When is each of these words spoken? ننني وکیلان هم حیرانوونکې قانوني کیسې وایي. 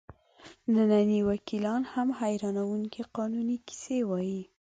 ننني 0.73 1.19
وکیلان 1.29 1.81
هم 1.93 2.07
حیرانوونکې 2.19 3.01
قانوني 3.15 3.57
کیسې 3.67 3.97
وایي. 4.09 4.41